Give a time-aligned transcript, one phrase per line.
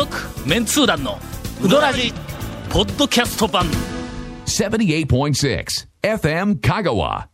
[0.00, 0.16] 続
[0.48, 1.18] メンツー団の
[1.62, 2.10] ウドラジ
[2.70, 3.66] ポッドキャスト版
[4.46, 5.66] 78.6
[6.02, 7.26] FM Kagawa.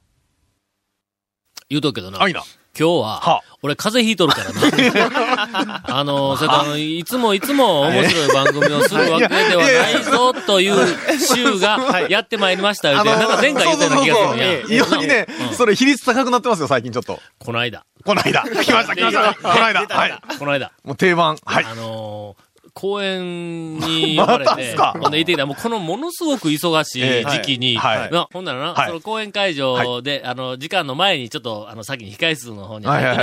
[1.68, 2.18] 言うとくけどな。
[2.18, 2.42] はいな。
[2.76, 5.82] 今日は、は俺風邪ひいとるからな。
[5.96, 14.46] あの、それからあの、いつもいつも面白い番組をするわけではないぞという週がやってまいりましたよって、なんか前回言ったような気がするんや。
[14.68, 17.20] 異様にね、それ比率高くなってますよ、最近ちょっと。
[17.38, 17.84] この間。
[18.04, 18.42] この間。
[18.42, 19.34] 来ました、来ました。
[19.34, 19.86] この間。
[19.86, 20.20] はい。
[20.36, 20.72] この間。
[20.82, 21.38] もう定番。
[21.44, 21.64] はい。
[21.64, 22.45] あのー
[22.76, 28.88] 公園に 呼ばれて、ほんで行ってきたら、もうこのものすごく忙しい時期に、ほんならな、はい。
[28.88, 33.22] その公演会場で、あの、時間の前にちょっと、あの、先に控室の方に入って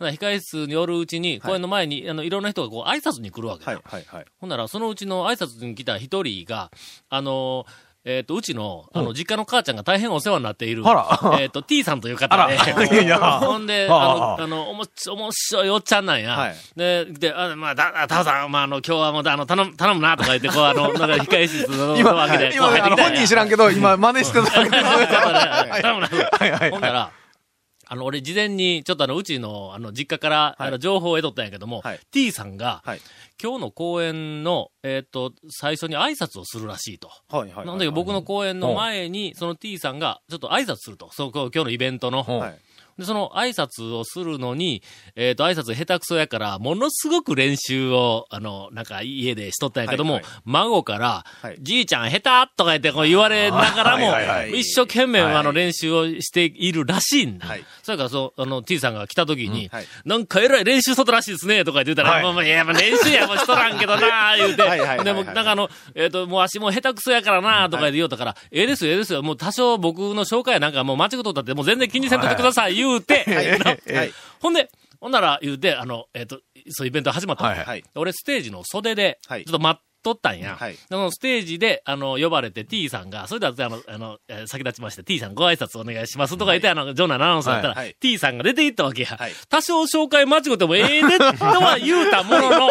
[0.00, 3.82] 控室におるうちに、公演の前に、あの、いろんな人がこう、挨拶に来るわけだよ。
[4.40, 6.72] ほんなら、そのうちの挨拶に来た一人が、
[7.08, 7.66] あの、
[8.10, 10.82] えっ、と、うちの、あの、実家の母ちゃんが大変お世話になっている、
[11.38, 16.32] えっ、と、T さんという方で、ほんで、あはあの、あの、おもし、面白いおっちゃんなんや。
[16.32, 16.56] はい。
[16.74, 24.82] で、で、あまあ、だ、タオさん、まあ、あの、今日はもう、あの、頼む、頼むな、とか言って、こう、あの、 なんか、控え室の今、わけで、今、あの、本人知らんけど、今、真似してただけです。
[25.82, 26.08] 頼むな。
[26.08, 27.10] はいはいほんなら、
[27.90, 33.00] あの、俺事前に、ちょっとあの、うちの、あの、実家から、あの、情報を得とったんやけども、はい T さんが、はい
[33.40, 37.08] 今日の公演の、えっ、と、最初に挨拶をするらしいと。
[37.28, 37.66] はい、はい。
[37.66, 41.08] なんだけど、僕の公演の前に、その T さんが、ちょっと挨拶すると。
[41.12, 42.24] そう、今日のイベントの。
[42.24, 42.58] はい。
[42.98, 44.82] で、その挨拶をするのに、
[45.16, 50.32] えっ、と、挨拶下手くそやから、ものすごく練習を、あの、なんか家でしとったんやけども、はいはい。
[50.44, 54.60] 孫から、はいじいちゃん下手とか言ってこう言われながらも、はいはいはい。
[54.60, 55.34] 一生懸命はい。
[55.36, 57.46] あの練習をしているらしいんだ。
[57.46, 57.64] はい。
[57.82, 65.04] それからそう、あの、T さんが来た時に、はいなんかえらい練習しとったらしいですね、とか言ってたら、はいもういや、まあ練習やもうしとらんけどな、 言うて、はいはいはいはい。
[65.04, 73.24] でも、なんかあの、えっ、と、もう足も下手くそやからな、とか言って言おうたから、ええですよ、ええですよ、もう多少僕の紹介なんかもう間違っとったって、もう全然気にせんとってください、言うて、
[73.58, 74.12] な はい。
[74.40, 74.68] ほんで、
[75.00, 76.40] ほんなら言うて、あの、えっ、と、
[76.70, 77.84] そういうイベント始まったの、はいはい。
[77.94, 80.56] 俺ステージの袖で、ちょはいっと待っとったんや。
[80.56, 89.16] はいそのステージで、あの、呼ばれて T さんが、それでは、あの、あの、えー先立ちまして T さんご挨拶お願いしますとか言って、あの、ジョナのアナウンサーだったら、はいはい T さんが出て行ったわけや。
[89.18, 92.68] はい多少紹介間違ってもええで、とは言うたものの、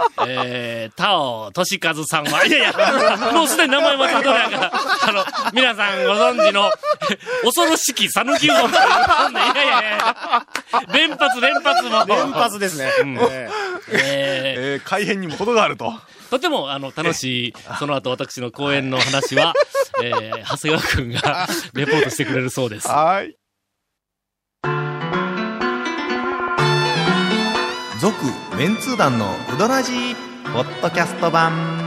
[0.26, 2.72] えー、タオ、トシカズさんは、いやいや、
[3.32, 4.72] もうすでに名前間違ってないから、
[5.02, 6.70] あの、皆さんご存知の、
[7.42, 8.82] 恐ろしき讃岐うどんいや
[9.52, 10.46] いやいや、
[10.92, 12.04] 連発連発も。
[12.06, 12.90] 連発ですね。
[12.98, 13.48] え
[13.88, 14.00] えー
[14.60, 15.92] えー、改変にも程があると。
[16.30, 19.54] とても、あの、楽しい、その後私の公演の話は、
[20.02, 22.88] えー、長谷川くんがレポートしてくれるそうです。
[22.88, 23.36] はい。
[28.00, 28.14] 続、
[28.60, 30.14] メンツー団のうどらじ
[30.52, 31.79] ポッドキャスト版。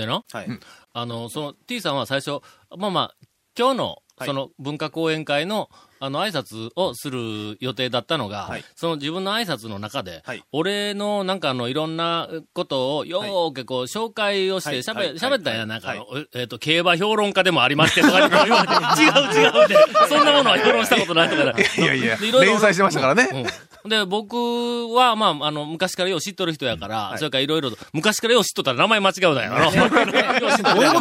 [0.00, 0.48] でな、はい。
[0.92, 2.40] あの、その T さんは最初、
[2.76, 3.14] まあまあ、
[3.56, 4.28] 今日の、はい。
[4.28, 8.64] その文化講演会の、あの、挨拶をする予定だったのが、はい。
[8.74, 10.42] その自分の挨拶の中で、はい。
[10.52, 14.78] 俺のなんかあの、いろんなことをよーけこう、紹介をして、はい。
[14.78, 15.14] 喋、はい。
[15.14, 15.68] 喋ったんや、はい。
[15.68, 15.94] なんか
[16.34, 19.76] えっ、と、競馬評論家でもありましてとか言われて、 違う違うって、
[20.08, 23.28] そんなものは評論したことないとかだいやいやでいろいろ連載してましたからね。
[23.32, 24.36] うんで、僕
[24.94, 29.52] は、まあ、あの、昔からよう知っとる人やから、それからいろいろと、昔からよう知っとったら名前間違うだよ。
[29.60, 30.92] よう知っとるや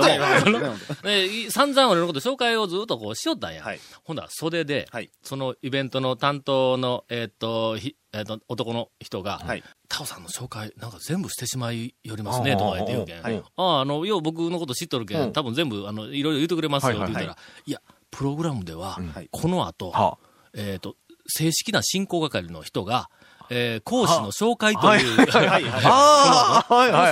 [0.43, 3.63] けどでい散々俺のこと紹介をずっとこうしよったんや。
[3.63, 3.79] はい。
[4.03, 5.09] ほんだら袖で、はい。
[5.23, 9.63] そのイベントの担当の、えーっと、ひえーっと、男の人が、はい。
[9.87, 13.21] タオさんの紹介、なんか全部してしまいよりますね、とか言って言うけん。
[13.21, 17.81] はいああ、あの、よう僕のこと知っとるけん、多分全部、あの、いろいろ言ってくれますよ、って言ったら、いや、
[18.11, 20.17] プログラムでは、はいこの後、は
[20.53, 20.95] えっ、と、
[21.29, 23.09] 正式な進行係の人が、
[23.49, 25.27] えー講師の紹介という。
[25.27, 25.37] 講師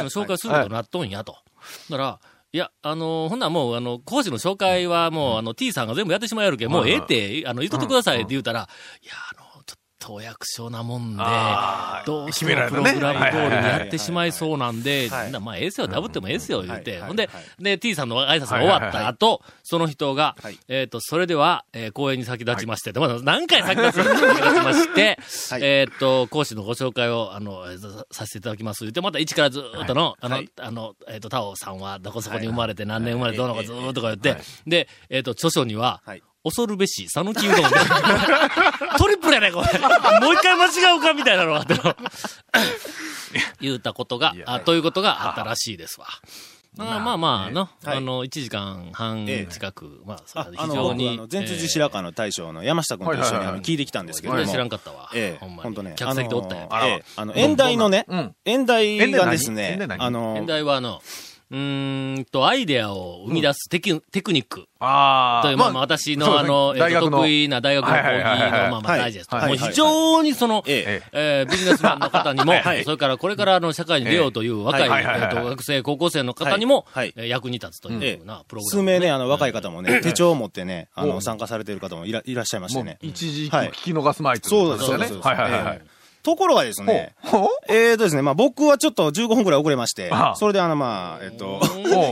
[0.04, 1.38] の紹介することになっとんやと。
[1.90, 2.20] だから、
[2.54, 8.70] いや、あのーほんならもう、あの、講師の紹介はもう、あの、T さんが全部やってしまえるけん、もうええって、あの、言っとってくださいって言うたら、
[9.04, 9.47] いや、あの、
[10.08, 11.24] とお役所なもんで
[12.06, 15.10] どうして決めらもプログラム通りにやってしまいそうなんで、
[15.42, 17.00] まあ、ええっすよ、ダブってもええっすよ、言うて。
[17.00, 25.20] はいほんではい、で、T さんの挨拶が終わった後、その人がはい、えっと、それでは、えー講演に先立ちまして、まだ何回先立ち先立ちまして、
[25.50, 25.62] はい。
[25.64, 28.84] えっと、講師のご紹介を、あの、えーささせていただきます。
[28.84, 36.24] 言って、また一からずーっとの、あのはい、あの、えっと、タオさんはどこそこに生まれて何年生まれてはいどうのかずーっとか言ってはい、で、えっと、著書には、はい。
[36.44, 37.64] 恐るべし、讃岐うどんで。
[38.98, 39.80] トリプルやね、これ。
[40.20, 41.96] もう一回間違うかみたいなのがあっての。
[43.60, 46.08] 言うたことがあということがあったらしいですわ。
[46.80, 51.28] あまあまあ、あの、はいあの、1時間半ええ近く、まあ、そ非常に僕あの、。
[51.32, 54.46] 前辻白川の大将の山下君と一緒に聞いてきたんですけども。
[54.46, 55.10] 知らんかったわ。
[55.14, 55.94] ええ、ほんまに本当ね。
[55.98, 56.68] 客席でおったんや。
[56.70, 60.04] あの、ええあの、演題のねうん、演題がですね演題、何？
[60.04, 61.02] あの現、代はあの、
[61.50, 64.68] うーんと、アイデアを生み出すテク,、テクニック。
[64.80, 69.36] あという、まあまあ私のあの、えっと得意な大学の講義の、まあまあダイジェスト。
[69.38, 72.84] はいもう非常にその、ええ、えービジネスマンの方にも、はい。
[72.84, 77.06] それからこれからあの社会に出ようという若い、えーと学生、高校生の方にも、はい。
[77.08, 77.14] はい。
[77.16, 82.98] えー役に立つというようなプログラム、数名ね、あの、若い方もね、手帳を持ってね、あの、参加されてる方もいらいらっしゃいましてもうね。
[83.02, 83.70] 一時はい。
[83.70, 84.50] 聞き逃すまいとい。
[84.50, 85.28] そうことですそうです。
[85.28, 85.82] はいはいはいはい。
[86.28, 87.16] ところがですね、
[87.70, 91.62] えーとですね、まあ僕はちょっと15分くらい遅れましてそれであの、まあ、えっと、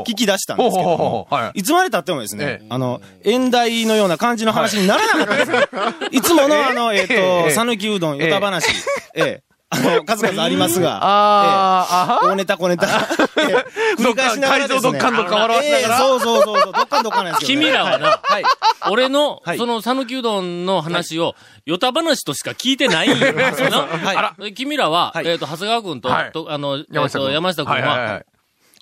[0.08, 5.60] 聞き出したんですけどもい、いつまで経ってもですねええ、あの、演題のような感じの話にならなかったですよ。
[6.12, 6.22] い。
[6.22, 8.28] つものあの、えっえと、え讃岐うどん、ええ。
[8.30, 8.68] 歌話、
[9.16, 9.44] ええ、
[9.76, 12.30] あの、数々ありますが、あー、あは？
[12.30, 14.02] 大ネタ小ネタ、ええ。
[14.02, 14.92] 繰り返しながらですね。
[14.92, 15.96] どっか会場どっかんどっか笑わせながら。
[15.96, 16.08] ええ。
[16.08, 17.66] そうそうそうそう、どっかんどっかんなんですよね。
[17.66, 18.44] 君らはな、はい。
[18.90, 19.58] 俺の、はい。
[19.58, 21.36] その、讃岐うどんの話を、
[21.66, 23.26] ヨタ話としか聞いてない んよ
[24.56, 25.28] 君らは、はい。
[25.28, 28.22] えっ、と、長谷川君と、あの、えっ、と、山下君は、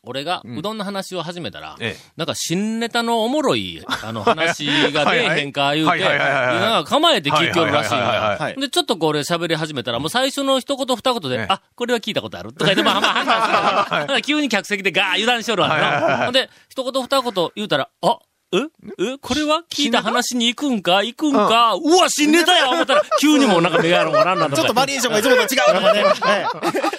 [0.05, 2.11] 俺がうどんの話を始めたら、ええ。
[2.17, 7.87] なんか新ネタのおもろい、あの話が 出えへんか言うて、なんか構えて聞いておるらし
[8.57, 8.59] い。
[8.59, 11.45] で、ちょっとこう俺喋り始めたら、もう最初の一言二言で、ええ。
[11.47, 16.17] あ、これは聞いたことあるとか言って、 まあまあ判断するからだから急に客席でガー油断しとるわけな。
[16.25, 18.19] ほんで、一言二言言うたら、あ、
[18.53, 19.13] え？
[19.13, 19.17] え？
[19.19, 19.63] これは？
[19.69, 21.03] 聞いた話に行くんか？
[21.03, 24.61] 行くんか、うわ、新ネタや思ったら、 急にもうなんか目がやろうかなんなんとか。
[24.61, 26.03] ちょっとバリエーションがいつもと違うとかね。
[26.03, 26.37] は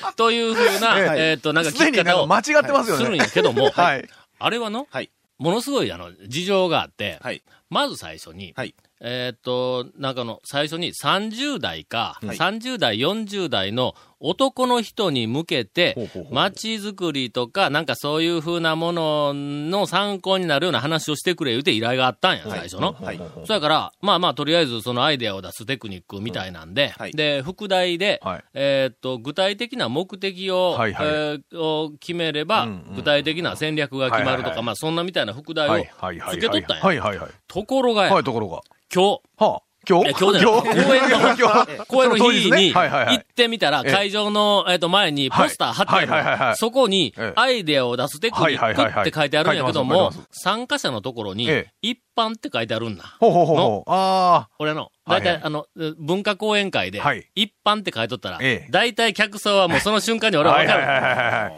[0.12, 1.34] いというふうな、 ええ。
[1.34, 3.04] っと、なんか聞き方を間違ってますよね。
[3.04, 4.08] するんやけども、はい。
[4.38, 5.10] あれはの、はい。
[5.38, 7.42] ものすごいあの、事情があって、はい。
[7.70, 8.74] まず最初に、はい。
[9.00, 12.36] えーっと、なんかの、最初に30代か、はい。
[12.36, 15.96] 30代、40代の男の人に向けて
[16.30, 22.92] 街づくりとか、なんかそういう風なものの参考になるような話をしてくれ言うて依頼があったんや、最初の。
[22.92, 23.20] はい。
[23.46, 27.12] そやから、まあまあ、とりあえずそのアイデアを出すテクニックみたいなんで、はい。
[27.12, 28.44] で、副題で、はい。
[28.54, 36.38] えーっと、具体的な目的を、えーを決めれば、具体的な戦略が決まるとか、まあそんなみたいな副題をはいはいはい。
[36.38, 37.28] つけとったんや。
[37.46, 38.62] ところがや、はい、ところが。
[38.92, 40.10] 今日、はあ、今日？
[40.18, 41.86] 今日じゃない。
[41.86, 43.92] 公演の演の日に行ってみたら、ええ。
[43.92, 46.54] 会場の、えっと、前にポスター貼ってある。
[46.54, 53.16] いそこにええ、アイデアを出すテクニックって書いてあるんやけども参加者のところにえ、一般って書いてあるんだ。
[53.20, 53.90] ほうほうほうほう。
[53.90, 55.24] あ俺の、はいはい。
[55.24, 55.66] だいたいあの、
[55.98, 60.40] 文化講演会ではい、一般って書いとったらええ、だいたい客層はもうその瞬間にあ。
[60.40, 60.80] 俺はわかる。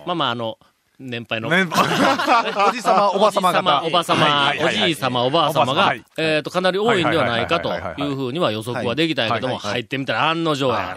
[0.07, 0.59] まあまあ、あの、
[0.99, 1.51] 年配の。
[1.51, 1.67] ね
[2.69, 3.83] おじさま、おばさま方。
[3.85, 4.75] おばさまはい、はいはい。
[4.83, 10.97] おじいさま、おばあさまがはい、えっと、かなり多いんではないかとはいうふうには予測はできたんやけども、入ってみたら案の定や。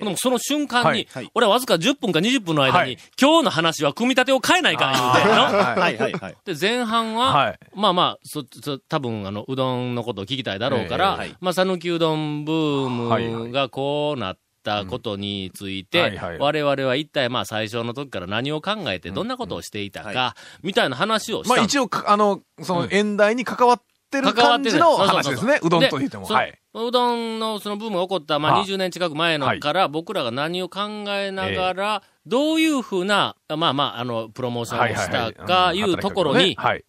[0.00, 5.42] でもその瞬間に俺はわずか10分か20分の間にはい、今日の話は組み立てを変えないかん言うての。
[5.44, 6.36] はいはいはい。
[6.44, 7.58] で、前半は、はい。
[7.74, 15.86] まあまあ、そ、そ、多分、あの、うどんのことを聞きたいだろうかええらはい、まあ、讃岐うどんブームがこうなったことについうん。
[15.86, 21.50] てはいはい、我々は一体、まあ、最初の時から何を考えて、どんなことをしていたか、みたいな話をした。
[21.50, 25.60] のまあ一応、かあの、その、演題に関わってる感じの話ですね。
[25.62, 26.26] うどんと言っても。
[26.26, 26.58] そはい。
[26.74, 28.64] うどんのそのブームが起こった、まあ、はあ。
[28.64, 35.78] 20年近く前のから、僕らが何を考えながら、どういうふうな、まあまあ、あの、プロモーションをしたか、うん。
[35.78, 36.84] いうところに、はい。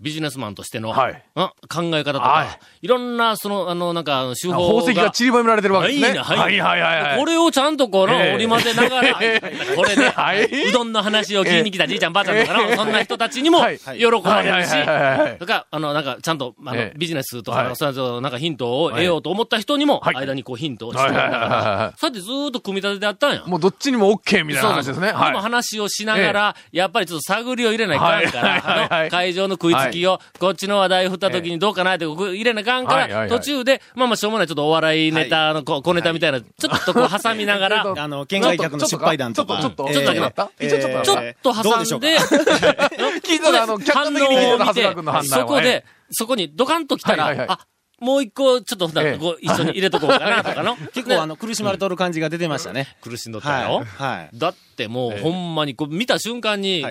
[0.00, 1.24] ビジネスマンとしての、はい。
[1.34, 5.10] あ考え方とはか、いろんな、その、あの、なんか、手法宝石がが。
[5.10, 6.18] 散りばめられてるわけですね。
[6.20, 6.38] はいはい。
[6.38, 7.18] はいはいはいはい。
[7.18, 8.34] これをちゃんとこの、ええ。
[8.34, 9.14] 織り交ぜながら、
[9.74, 10.68] これで、はい。
[10.68, 13.78] うどんの話を聞きに来たじいちゃんばあちゃんとかの、そんな人たちにも、はい。
[13.78, 14.70] 喜ばれるし、
[15.38, 16.98] とか、あの、なんか、ちゃんと、あの、ええ。
[16.98, 17.76] ビジネスとか、はい。
[17.76, 20.16] そういうなんかヒントを得ようと思った人にも、はい。
[20.16, 23.42] 間にこうヒントをしてそうやってずーっと組み立ててあったんや。
[23.46, 25.08] もうどっちにも OK みたいな話ですね。
[25.08, 25.40] そうそうはい。
[25.40, 39.60] 話をしながら、やっぱりちょっと探りを入れないかんから、会場の食いつきを、こっちの話題振った時にどうかなって入れなあかんから、途中で、まあまあしょうもないちょっとお笑いネタのこ小ネタみたいな、ちょっとこう挟みながら、あの、県外客の失敗談とか。
[39.60, 40.38] ちょっと、ちょっとちょっと
[41.02, 47.66] ちょっと挟んで、聞いたら、あの、客観的に聞いた長谷川君の判断はそこで、そこにドカンと来たら、あ、
[48.00, 49.18] もう一個ちょっと普段ええ。
[49.18, 50.42] こう一緒に入れとこうかな。
[50.44, 50.76] とかの？
[50.92, 52.96] 結構あの、苦しまれとる感じが出てましたね。
[53.00, 53.84] 苦しんどったよ。
[53.84, 54.38] はい。
[54.38, 56.84] だってもう、ほんまに、こう、見た瞬間に、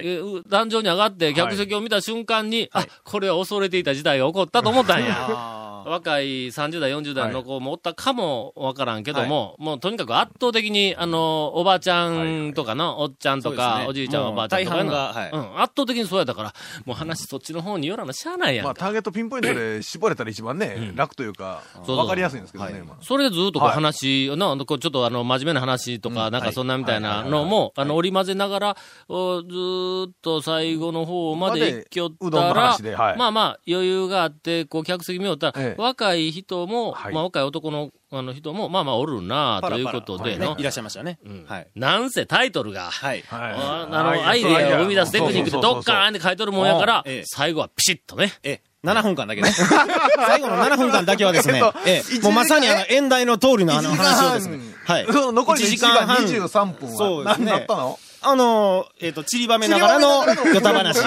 [0.49, 5.66] 壇上に上がって、客席を見た瞬間に、あ、これは恐れていた事態が起こったと思ったんや。
[5.87, 16.53] あ若い30代、40代の子もおったかもわからんけども、もうとにかく圧倒的に、あの、おばあちゃんとかの、おっちゃんとか、おじいちゃん、おばあちゃんとかうん、圧倒的にそうやったから、
[16.85, 18.81] もう話そっちの方によらなしゃあないやんまあ、か。
[18.81, 22.83] ターゲットピンポイントで絞れたら一番ね、楽というか、わかりやすいんですけどね。
[22.85, 28.77] まあそれでずっとこうはい話、なこうちょっとあの、真面目な話とか、なんかそんなみたいなのも、あの、織り交ぜながら、
[29.07, 32.77] おずーっと最後の方まで行きよったら
[33.17, 37.13] まあまあ、余裕があって、こう、客席見よったら、ええ若い人も、はい。
[37.13, 41.19] まあ若い男の、あの人も、まあまあおるなということでのねい、らっしゃいましたね。
[41.45, 41.67] はい。
[41.75, 43.23] なんせタイトルが、はい。
[43.27, 43.53] はい。
[43.53, 48.33] ああの、アイデアを生み出すテクニックでどっかーんって書いとるもんやから最後はピシッとね。
[48.43, 49.49] え、7分間だけね。
[49.51, 54.05] 最後の7分間だけはですね、 ええ、もうまさにあの、演題の通りのあの1時間。
[54.05, 54.59] 話をですね。
[54.85, 55.05] はい。
[55.09, 56.17] 残りの1時間半。
[56.17, 57.51] 23分は何そうですね。
[57.51, 57.99] だったの？
[58.21, 60.99] あの、えっと、散りばめながらの、ヨタ話。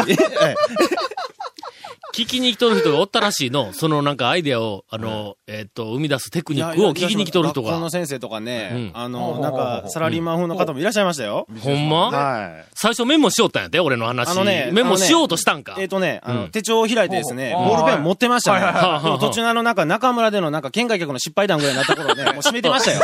[2.19, 3.73] ええ聞きに来とる人がおったらしいの。
[3.73, 7.91] そのなんかアイデアを、あの、えっと、生み出すテクニックを聞きに来とる人学校のが。
[7.91, 11.47] 先生とかね、うんあの、なんか、サラリーマン風の方もいらっしゃいましたよ。
[11.61, 12.11] ほんま？
[12.11, 12.65] はい。
[12.75, 14.31] 最初メモしよったんやで、俺の話。
[14.31, 15.77] あのねメモしようとしたんか。
[15.79, 18.65] えっ、とね、あの、うん手帳を開いてですね、ボールペン持ってましたね。
[18.65, 23.01] はいはいはいでも途中のあの、なんか中村でのなんか県外客の失敗談ぐらいになった頃ね、 もう閉めてましたよ。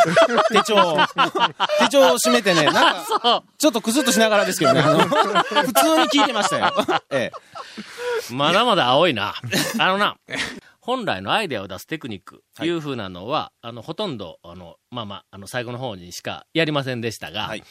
[0.51, 0.99] 手帳を。
[1.81, 2.75] 手帳を閉めてね、なん
[3.21, 6.75] か、ちょっとクスッとしながらですけどね、あの、普通に聞いてましたよ。
[7.11, 7.31] え
[8.33, 9.35] まだまだ青いな。
[9.79, 10.17] あのな、
[10.81, 17.65] 本来のアイデアを出すテクニック、いう風なのは、あの、ほとんど、あの、まあまあ、あの、最後の方にしかやりませんでしたが、はい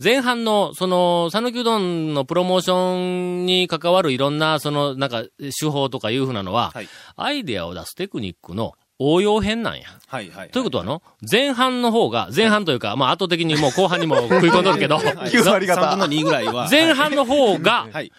[0.00, 5.24] 前半の、その、讃岐うどんのプロモーションに関わるいろんな、その、なんか、
[5.58, 9.88] 手法とかいう風なのは、はいアイデアを出すテクニックの応用編なんや。
[9.88, 10.50] えはいはい。
[10.50, 16.68] ということはの、前半の方が、前半というか、まあ、圧倒的にもう後半にも食い込んどるけど、9割方3分の2ぐらいは。
[16.70, 18.12] 前半の方が、はい。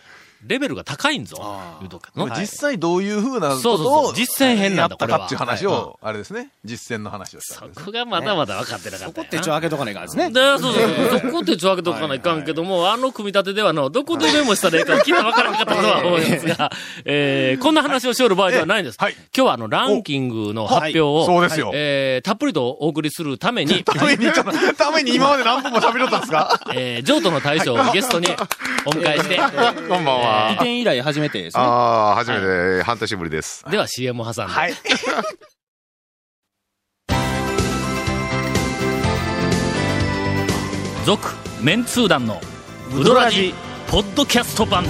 [0.46, 2.02] レベルが高いんぞあ、ー言うと
[2.40, 7.86] 実際どういうふうなこそうそうとをそう実践編なんだやったかっていう話を、あれですね、実践の話をしたそ。
[7.86, 9.40] こがまだまだ分かってなかそこったよな。
[9.40, 10.32] 手帳開けとかないからですね。
[10.32, 11.20] で、そうそうそう。
[11.20, 16.72] そこ手帳開けとかないかんけども、あの組み立てではの、どこでメモしたらいいか聞いたら分からなかったとは思いますが、
[17.06, 18.98] えー、こんな話をしよる場合ではないんです。
[19.00, 21.72] はい今日はあの、ランキングの発表を、そうですよ。
[21.74, 24.26] えー、たっぷりとお送りするために、 ために、
[24.78, 26.60] ために今まで何分も喋ろったんですか？
[26.74, 28.28] えー、譲渡の大将をゲストに
[28.86, 29.38] お迎えして、
[29.90, 30.54] こんばんは移。
[30.54, 31.64] 転以来初めてですね。
[31.64, 33.66] ああ、初めて、半年ぶりです。
[33.70, 34.54] では CM を挟んで。
[34.54, 34.74] はい。
[41.06, 41.28] 続、
[41.62, 42.40] メンツー団の、
[42.96, 43.54] ウドラジ、
[43.90, 44.86] ポッドキャスト版。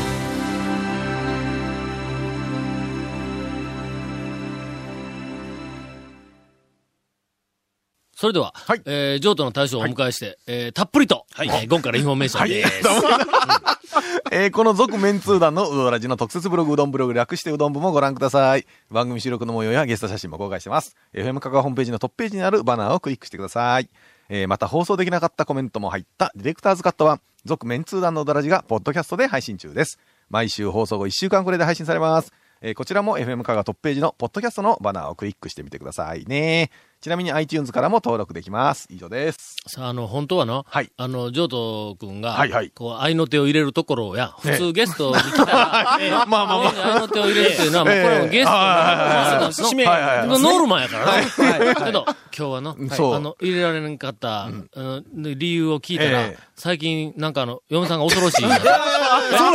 [8.19, 12.71] それでは、はいえー、上戸の大将をお迎えして、えー、たっぷりと、えー、ゴンからインフォメーションです。
[14.33, 18.67] えーこの続メンツー団のうどらじの特設ブログうどんブログ略してうどん部もご覧ください。
[18.91, 20.97] 番組収録の模様やゲスト写真も公開してます。
[21.13, 23.89] FM 香川ホームページのトップページにあるバナーをクリックしてください。
[24.27, 29.97] えーまた放送できなかったコメントも入ったディレクターズカット版、続メンツー団のうどらじがポッドキャストで配信中です。
[30.29, 32.33] 毎週放送後1週間くらいで配信されます。
[32.61, 36.69] えーこちらも FM 香川トップページのポッドキャストのバナーをクリックしてみてくださいね。
[37.01, 38.85] ちなみに iTunes からも登録できます。
[38.89, 39.55] 以上です。
[39.67, 51.11] さあ、あの、本当はの、はいあの、譲渡くんが、はいはいこう、愛の手を入れるところや、普通ゲストに来たら、え ーまあまあまあ愛の手を入れるっていうのは、もうこれはもうゲストの、の使命ノルマやからな。
[51.13, 58.41] はいけど、今日はの、あの、入れられなかった、うん理由を聞いたら、ええ最近、なんかあの、嫁さんが恐ろしい。
[58.41, 58.61] そうなん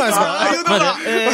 [0.06, 0.18] です
[0.64, 1.28] かえ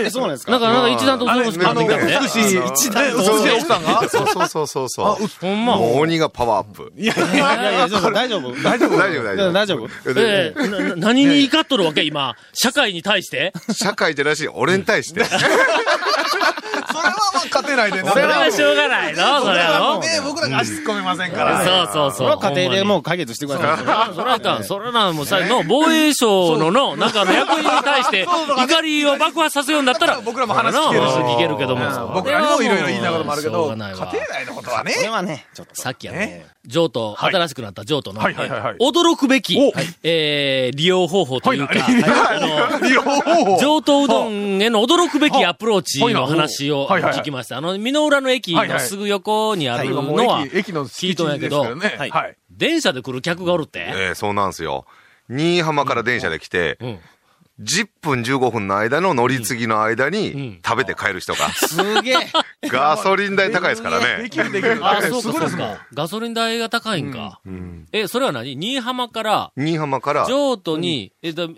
[0.00, 2.18] ーえ、そうなんですかなんか、なんか一段と恐ろしくなってきたんで。
[2.18, 5.25] 美しい、一段と美しい奥さんがそうそうそうそうそう。
[5.40, 5.76] ほんま。
[5.76, 6.92] もう鬼がパワーアップ。
[6.96, 9.52] いやいいやいや、大丈夫大丈夫、大丈夫、大丈夫。
[9.52, 10.54] 大丈夫え
[10.96, 12.36] 何に怒っとるわけ今。
[12.52, 15.24] 社会に対して社会じゃなし、俺に対して。
[15.24, 21.64] それはまあ勝てないで、それはしょうがないのそれは僕らが足突っ込めませんから。
[21.64, 22.16] そうそうそう。
[22.16, 24.14] それは家庭でもう解決してください。
[24.14, 24.64] それはいかん。
[24.64, 32.12] それな、もうさ、の、防衛省のの、なんかあの役員に対して、怒りを爆発させようんだったら、僕らも話聞けるし聞けるけども。
[32.14, 34.06] 僕らにもいろいろ言いながらもあるけど、家庭ないわ
[34.36, 34.94] 内のことはね。
[35.16, 35.74] はね、ちょっと。
[35.74, 43.58] さっきやねね、譲渡、はい新しくなった譲渡の、驚くべきお、えー利用方法というか、あ 利用方の、法。
[43.60, 47.58] 上等うどんへの驚くべきアプローチの話を聞きました。
[47.58, 51.94] あの、美濃浦の駅のすぐ横にあるのは、駅、駅の聞い敷地ですけとんやけどどね。
[51.98, 52.36] はいはい。
[52.50, 53.80] 電車で来る客がおるって？
[53.80, 54.86] ええ、そうなんですよ。
[55.28, 56.98] 新居浜から電車で来て、うん。
[57.60, 61.48] 10分15分の間の乗り継ぎの間うんに食べて帰る人が。
[61.48, 62.16] すげえ。
[62.68, 64.30] ガソリン代高いですからでね。
[64.30, 64.78] きるできる。
[64.86, 65.86] あ、そうすか、そうか。
[65.94, 67.40] ガソリン代が高いんか。
[67.46, 68.56] うんえ、それは何？
[68.56, 71.48] 新居浜から、新居浜から、譲渡に、えっと、う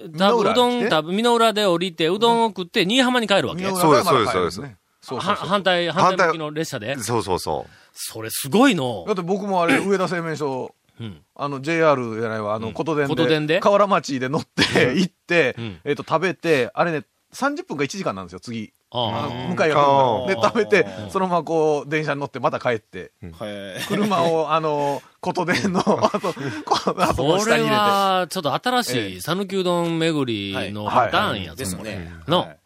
[0.55, 3.64] どん、美濃浦で降りて、うどんを食って、新居浜に帰るわけ。
[3.64, 6.97] そうですそうですそうですねそうそうそうは反対、反対向きの列車で？
[6.99, 9.14] そうそうそそれすごいのだ。
[9.14, 11.23] って僕もあれ、上田製麺所、うん。
[11.35, 13.61] あの、JR じゃないわ、あの、琴電で、琴電で？
[13.61, 15.81] 河原町で乗って、 行って、うん。
[15.85, 18.73] えっと、食べて、あれね、30分か1時間なんですよ、次。
[18.90, 23.12] 向かいがで、食べて、そのままこう、電車に乗って、また帰って、
[23.43, 25.85] へ車を、あの、琴電の、あ
[26.19, 26.33] と、
[26.64, 27.11] こあ。
[27.11, 27.61] あとこれ。
[27.61, 32.11] は、ちょっと新しい、讃岐うどん巡りのパターンやですね。
[32.26, 32.40] の。
[32.40, 32.59] はい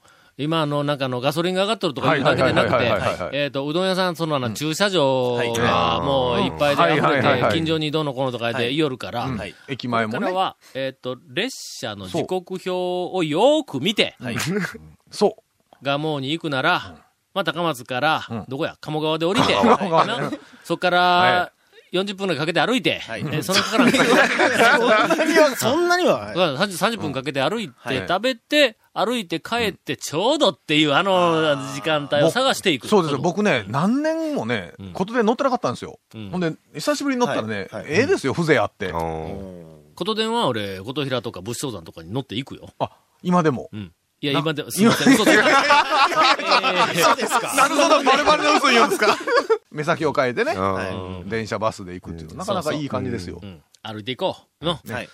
[0.43, 10.19] 今、あの、なんかあの、ガソリンが上がっとるとかいうだけでなくてはい、えっと、うどん屋さん、その、あの、駐車場がもういっぱいで溢はいはいはいれて、近所にどうのこうのとかで言いよるから、はい駅前もね。
[10.19, 14.37] これからは、えっと、列車の時刻表をよーく見て、はい。
[15.11, 15.85] そう。
[15.85, 16.97] 蒲生に行くなら、
[17.35, 19.55] まあ、高松から、どこや、鴨川で降りて、
[20.65, 21.53] そっから、
[21.93, 23.87] 40分ぐらいかけて歩いて、はいえそのから、
[25.57, 26.57] そんなには、30,
[26.97, 32.89] 30分かけて歩いて、はい食べて、歩いて帰って、ちょうどっていう、あの時間帯を探していく。
[32.89, 33.19] そうですよ。
[33.19, 35.99] 僕ね、何年もねうん、琴電乗ってなかったんですよ。
[36.15, 38.97] うんほんで、久しぶりに乗ったらねはいはい、ええですよ、風情あってう。。
[38.97, 42.71] うん琴電は俺、琴平とか仏生山とかに乗っていくよ。
[42.79, 42.91] あ、
[43.23, 43.69] 今でも。
[43.73, 43.93] うん。
[44.23, 45.39] いや、な今で、すいません、嘘 です
[47.39, 47.53] か？
[47.57, 49.19] なるほど、バレバレの嘘言うんですか？
[49.73, 51.29] 目先を変えてね、うん。
[51.29, 53.41] 電車バスで行くっていうのなかなかいい感じですよ。
[53.43, 53.47] う。
[53.47, 53.63] ん。
[53.83, 54.65] 歩いていこう。
[54.65, 54.79] の。
[54.89, 55.09] はい。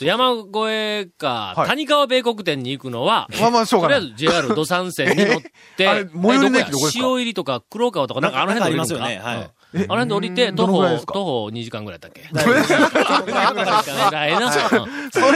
[0.00, 1.68] 山越えか、はい。
[1.68, 4.00] 谷川米国店に行くのは、まあまあ、しょうがない。
[4.00, 5.40] とりあえず JR 土山線に乗っ
[5.76, 7.04] て、あれ最寄りの駅えどこですか？
[7.06, 9.18] 塩入りとか黒川とかなんかあの辺ありますよね。
[9.22, 9.36] はい。
[9.38, 12.22] うんあの辺で降りて、徒歩、徒歩2時間ぐらいだっけ？
[12.32, 12.54] それ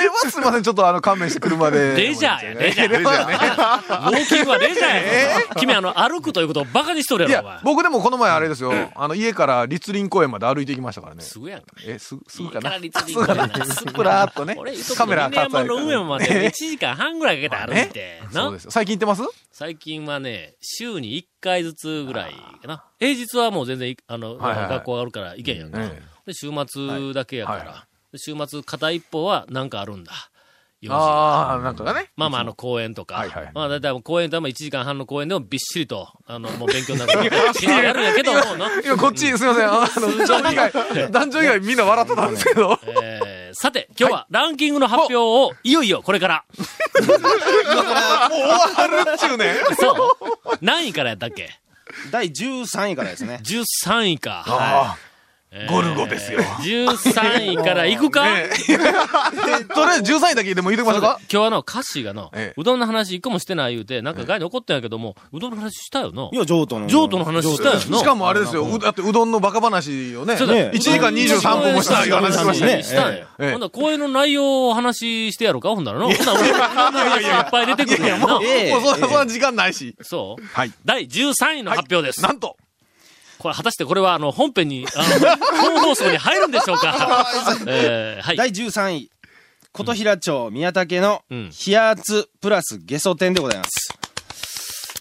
[0.09, 1.95] はすみません、ちょっとあの、勘弁して車で。
[1.97, 3.01] レジャーや、 レジャー。
[3.01, 5.55] ウォーキングはレジャーや。
[5.57, 7.51] 君、あの、歩くということをバカにしとるいやろ。
[7.63, 11.23] 僕でもこの前あれですよ、あの、家から立林公園まで歩いてきましたからね。
[11.23, 11.67] すぐやんか。
[11.87, 12.77] え、す、すぐかな？
[12.77, 13.49] いいかなすぐかな？
[13.49, 14.57] プラーっとね。
[14.97, 18.71] カメラ峰山の上まで1え時間半ぐらいかけて歩いて、なそうですよ。
[18.71, 19.23] 最近行ってます？
[19.53, 22.85] 最近はね、週に1回ずつぐらいかな。
[22.99, 25.79] 平日はもう全然い、あの、はいはいはい学校があるから行けんやんか。
[25.81, 27.59] えで、週末だけやから。
[27.59, 30.13] はいはで週末片一方はなんかあるんだ。
[30.91, 32.11] ああ、なんかがね。
[32.17, 33.17] まあまあ、あの、公園とか。
[33.17, 37.13] はいはいまあ、だいたい公園とはまあ1時間半の公園でもびっしりと、あの、もう勉強になる
[37.65, 38.67] やるんやけども、の。
[38.85, 40.73] 今こっち、すみません、あの、団長以外、
[41.11, 42.79] 団長以外みんな笑ってたんですけど。
[43.03, 46.45] えー、さて、今日はランキングの発表を、いよいよこれから。
[47.01, 49.55] もう終わるっちゅうね。
[49.79, 50.24] そう。
[50.65, 51.51] 何位からやったっけ？
[52.11, 53.39] 第13位からですね。
[53.43, 54.45] ?13 位か。
[54.47, 55.14] あえー
[55.71, 58.27] ゴルゴですよ13位から行くか、あ。
[58.27, 61.21] ねえとりあえず13位だけでも言うてきましょうか。
[61.33, 66.31] 今日あの、歌詞がの、ええうどんの話一個もしてない言うて、なんか外に怒ってんやけども、うどんの話したよの？
[66.33, 66.89] いや、譲渡の。
[66.89, 67.99] 譲渡の話したよの？
[67.99, 72.83] しかもあれですよ、うだってうどんのバカ話をね、そうだね1時間23分もしたいう話しましたね。
[72.83, 73.27] したんや。
[73.39, 75.69] ええほんなら公演の内容を話してやろうか？
[75.71, 76.11] ほんならの。
[76.11, 78.41] ほんなら俺の話いっぱい出てくるやんな。
[78.43, 79.95] ええもうそんな、そんな時間ないし。
[80.03, 80.73] そうはい。
[80.85, 82.23] 第13位の発表です。
[82.23, 82.57] なんと、
[83.39, 85.37] これ果たしてこれはあの、本編に、あの、
[85.77, 87.27] 本放送に入るんでしょうか？
[87.67, 88.37] えー、はい。
[88.37, 89.11] 第13位。
[89.73, 93.99] 琴平町宮武のうん冷圧プラスゲソ天でございます。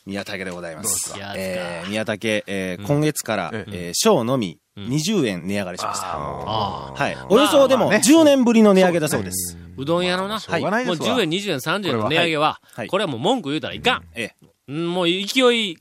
[0.06, 1.14] 宮武でございます。
[1.38, 6.08] えー、宮武、えー今月から、ええー、小のみん20円値上がりしました。
[6.08, 7.16] はい。
[7.30, 9.58] およそでもまあね10年ぶりの値上げだそうです。
[9.78, 14.04] うどん屋のな、しょうがないもうですわ10円、20円、30円の値上げは、はいこれはもう文句言うたらいかん。
[14.16, 14.48] ええ。
[14.68, 15.24] うんもう勢い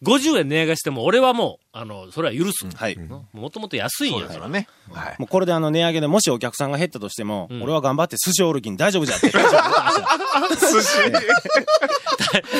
[0.02, 2.66] 50円値上げしても、俺はもう、あの、それは許す。
[2.76, 2.98] はい。
[3.32, 4.46] もともと安いんやから。
[4.46, 4.68] ね。
[4.92, 5.16] はい。
[5.18, 9.30] もうこれであの値上げでもしお客さんが減ったとしても、ん俺は頑張って寿司おるきに大丈夫じゃって。
[9.32, 10.98] 寿司。
[11.08, 11.12] い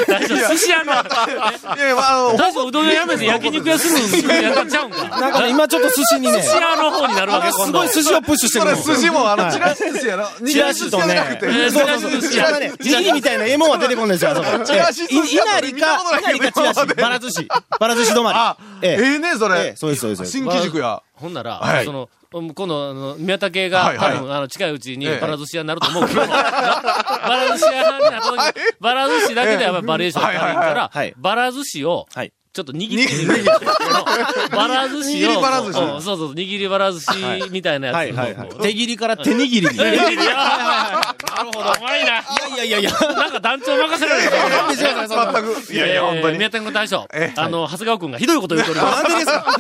[0.09, 5.05] 大丈夫、寿司屋の、やいや、まあ、あの、 大丈夫、うどん屋やめて焼肉屋するんやっちゃうんか。
[5.21, 7.65] なんかね、今ちょっと寿司にね、寿司屋の方になるわけ、今度。
[7.67, 8.83] すごい寿司をプッシュしてるの。
[8.83, 10.27] 寿司も、あの、はいチラシ寿司やろ？
[10.47, 11.39] チラシとね
[11.71, 12.23] そうそうそう。
[12.31, 14.65] チラね、握りみたいなええもんは出てこんですよ、あそこ。
[14.65, 17.49] チラシ寿司やいなり見たことか、ないけどいなりかチラシばら寿司。
[17.79, 18.39] ばら寿司止まり。
[18.39, 19.77] あ、ええええね、それええ。
[19.77, 20.27] そうです、そうです。
[20.31, 21.03] 新規塾や。
[21.15, 32.33] ほんなら、はいその、うん今度、あの、宮武が、はいはい多分、あの、近いうちにええ バラ寿司屋になると思うけど、バラ寿司屋になった時に、バラ寿司だけでやっぱりバリエーションがあるかはいはいらはい、バラ寿司を、はい。
[32.53, 33.45] ちょっと握ってみる。
[34.55, 35.31] バラ寿司を。
[35.31, 37.97] 握りバラ寿司うんそうそう、握りバラ寿司みたいなやつ。
[37.97, 38.49] はいはいはい。
[38.49, 39.61] こう手切りから手握りに。
[39.61, 41.61] いいやいやいやなるほど。
[41.61, 42.11] うまいな。
[42.13, 42.23] や
[42.55, 42.91] いやいやいや。
[42.93, 45.73] なんか団長任せられるからね全く。
[45.73, 46.39] いやいや、本当に。
[46.39, 49.03] 宮武の大将え、あの、長谷川くんがひどいこと言うとおります。
[49.03, 49.47] なんでですか？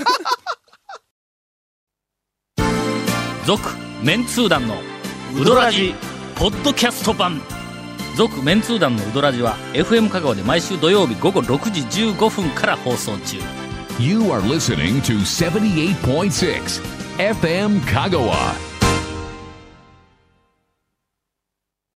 [3.46, 3.70] 続、
[4.02, 4.76] メンツー団の
[5.38, 5.94] ウドラジ、
[6.36, 7.40] ポッドキャスト版。
[8.16, 11.80] 続、メンツー団のウドラジは、FM 香川で毎週土曜日午後6時
[12.12, 13.38] 15分から放送中。
[13.98, 16.82] You are listening to 78.6
[17.18, 18.34] FM Kagawa.